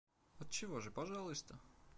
[0.39, 1.59] Отчего же, пожалуйста.